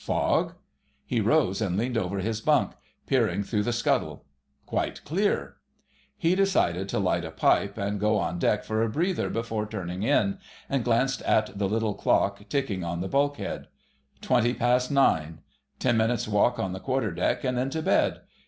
Fog? 0.03 0.55
He 1.05 1.21
rose 1.21 1.61
and 1.61 1.77
leaned 1.77 1.95
over 1.95 2.21
his 2.21 2.41
bunk, 2.41 2.73
peering 3.05 3.43
through 3.43 3.61
the 3.61 3.71
scuttle. 3.71 4.25
Quite 4.65 5.03
clear. 5.05 5.57
He 6.17 6.33
decided 6.33 6.89
to 6.89 6.97
light 6.97 7.23
a 7.23 7.29
pipe 7.29 7.77
and 7.77 7.99
go 7.99 8.17
on 8.17 8.39
deck 8.39 8.63
for 8.63 8.81
a 8.81 8.89
"breather" 8.89 9.29
before 9.29 9.67
turning 9.67 10.01
in, 10.01 10.39
and 10.67 10.83
glanced 10.83 11.21
at 11.21 11.55
the 11.55 11.69
little 11.69 11.93
clock 11.93 12.49
ticking 12.49 12.83
on 12.83 13.01
the 13.01 13.07
bulkhead. 13.07 13.67
Twenty 14.21 14.55
past 14.55 14.89
nine; 14.89 15.41
ten 15.77 15.97
minutes 15.97 16.27
walk 16.27 16.57
on 16.57 16.71
the 16.73 16.79
quarter 16.79 17.11
deck 17.11 17.43
and 17.43 17.55
then 17.55 17.69
to 17.69 17.83
bed. 17.83 18.21